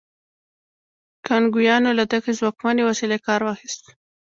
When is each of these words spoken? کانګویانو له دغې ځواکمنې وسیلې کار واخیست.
کانګویانو 1.27 1.89
له 1.99 2.03
دغې 2.11 2.31
ځواکمنې 2.39 2.83
وسیلې 2.89 3.17
کار 3.27 3.39
واخیست. 3.43 3.83